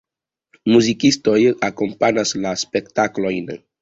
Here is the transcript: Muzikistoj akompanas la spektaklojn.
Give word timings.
Muzikistoj 0.71 1.37
akompanas 1.69 2.33
la 2.47 2.55
spektaklojn. 2.63 3.53